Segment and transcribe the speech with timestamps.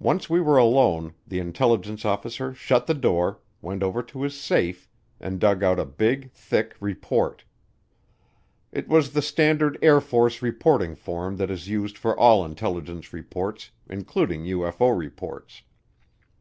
[0.00, 4.88] Once we were alone, the intelligence officer shut the door, went over to his safe,
[5.20, 7.44] and dug out a big, thick report.
[8.72, 13.70] It was the standard Air Force reporting form that is used for all intelligence reports,
[13.88, 15.62] including UFO reports.